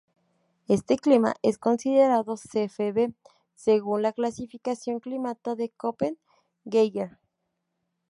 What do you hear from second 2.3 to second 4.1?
Cfb según